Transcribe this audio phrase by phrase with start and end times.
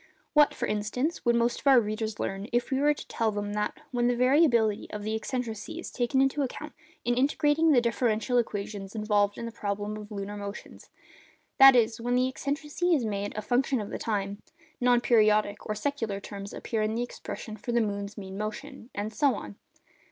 [0.33, 3.53] What, for instance, would most of our readers learn if we were to tell them
[3.53, 6.73] that, 'when the variability of the eccentricity is taken into account,
[7.05, 12.15] in integrating the differential equations involved in the problem of the lunar motions—that is, when
[12.15, 16.95] the eccentricity is made a function of the time—non periodic or secular terms appear in
[16.95, 19.55] the expression for the moon's mean motion'—and so on?